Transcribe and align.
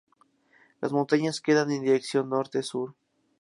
Las 0.81 0.93
montañas 0.93 1.41
quedan 1.41 1.69
en 1.69 1.83
dirección 1.83 2.27
norte-sur. 2.27 2.95